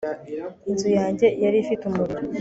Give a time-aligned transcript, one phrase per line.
[0.69, 2.23] Inzu yanjye yari ifite umuriro